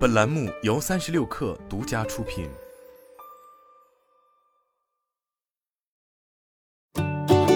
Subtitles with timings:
[0.00, 2.48] 本栏目由三十六氪独家出品。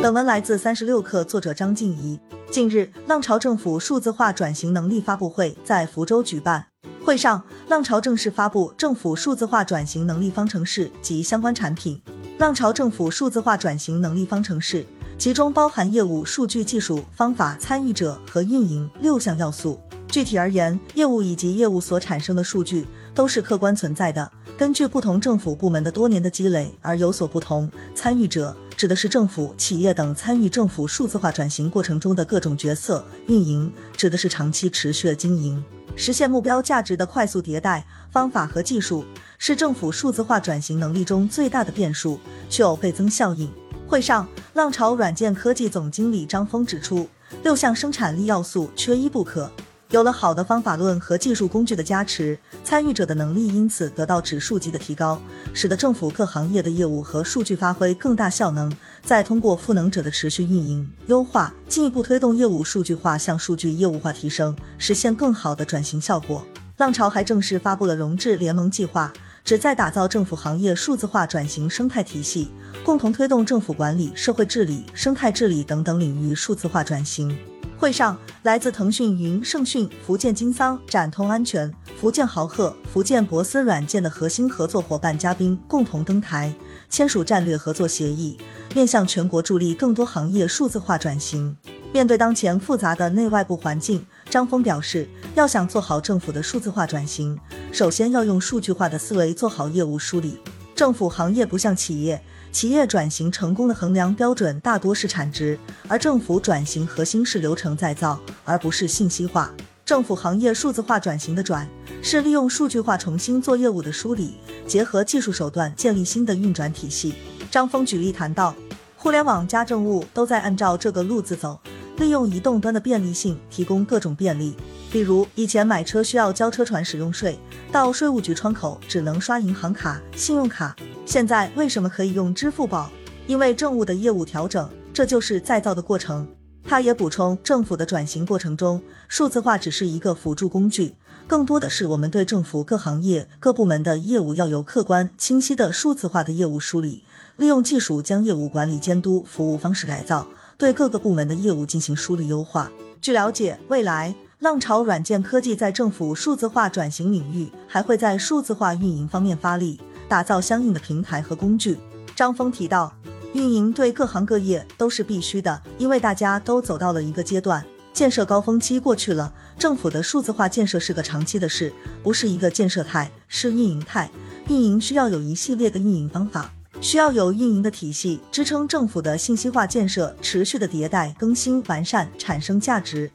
[0.00, 2.18] 本文来自三十六氪，作者张静怡。
[2.50, 6.68] 近日，浪潮政府数字化转型能力发布会在福州举办。
[7.04, 12.00] 会上，浪潮正式发布政府数字化转型能力方程式及相关产品。
[12.38, 14.86] 浪潮政府数字化转型能力方程式，
[15.18, 19.78] 其中包含业务、数据、技术、方法、参与者和运营六项要素。
[20.10, 22.84] 具体而言，业务以及业务所产生的数据
[23.14, 24.28] 都是客观存在的，
[24.58, 27.70] 根据不同政府部门的多年的积累而有所不同。
[27.94, 35.62] 参与者指的是政府、企业等参与政府数字化转型过程中的各种角色；运营指的是长期持续的经营，
[35.94, 37.86] 实现目标价值的快速迭代。
[38.10, 39.04] 方法和技术
[39.38, 42.18] 是政府数字化转型能力中最大的变数，
[42.48, 43.48] 具有倍增效应。
[43.86, 47.08] 会上，浪潮软件科技总经理张峰指出，
[47.44, 49.48] 六项生产力要素缺一不可。
[49.90, 55.20] 有了好的方法论和技术工具的加持，参与者的能力因此得到指数级的提高，
[55.52, 58.72] 使得政府各行业的业务和数据发挥更大效能。
[59.02, 66.46] 再通过赋能者的持续运营优化，进一步推动业务数据化向数据业务化提升，实现更好的转型效果。
[66.76, 69.12] 浪潮还正式发布了融智联盟计划，
[69.44, 72.48] 旨在打造政府行业数字化转型生态体系，
[72.84, 77.36] 共同推动政府管理、社会治理、生态治理等等领域数字化转型。
[77.80, 86.54] 会上，来自腾讯云、盛讯、福建金桑、展通安全、福建豪鹤、福建博思软件的核心合作伙伴嘉宾共同登台，
[86.90, 88.36] 签署战略合作协议，
[88.74, 91.56] 面向全国助力更多行业数字化转型。
[91.90, 97.38] 面对当前复杂的内外部环境，张峰表示，要想做好政府的数字化转型，
[97.72, 100.38] 首先要用数据化的思维做好业务梳理。
[100.74, 102.22] 政府行业不像企业。
[102.52, 105.56] 企业转型成功的衡量标准大多是产值，
[105.86, 109.52] 而政府转型核心是流程再造，而不是信息化。
[109.84, 111.68] 政府行业数字化转型的转，
[112.02, 114.34] 是利用数据化重新做业务的梳理，
[114.66, 117.14] 结合技术手段建立新的运转体系。
[117.50, 118.54] 张峰举例谈到，
[118.96, 121.60] 互联网加政务都在按照这个路子走，
[121.98, 124.56] 利用移动端的便利性提供各种便利。
[124.90, 127.38] 比如以前买车需要交车船使用税，
[127.70, 130.74] 到税务局窗口只能刷银行卡、信用卡。
[131.06, 132.90] 现在为什么可以用支付宝？
[133.26, 136.26] 因为政务的业务调整，这就是再造的过程。
[136.62, 140.94] 他也补充，政府的转型过程中，数字化只是一个辅助工具，
[141.26, 147.02] 更多的是我们对政府各行业各部门的业务要有客观清晰的数字化的业务梳理，
[147.36, 152.70] 利用技术将业务管理监督服务方式改造，对各个部门的业务进行梳理优化。
[153.00, 159.80] 据了解，未来浪潮软件科技在政府数字化转型领域还会在数字化运营方面发力。
[160.10, 161.78] 打造相应的平台和工具。
[162.16, 162.92] 张峰提到，
[163.32, 169.32] 运营对各行各业都是必须的，因为大家都走到了一个阶段，建设高峰期过去了。
[169.56, 171.72] 政府的数字化建设是个长期的事，
[172.02, 174.10] 不是一个建设态，是运营态。
[174.48, 183.08] 运营需要有一系列的运营方法，需要有运营的体系支撑政府的信息化建设持续的迭代更新完善，产生价值。